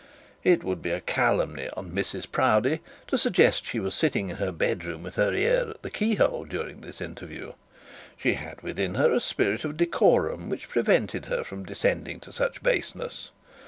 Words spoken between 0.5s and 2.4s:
would be calumny on Mrs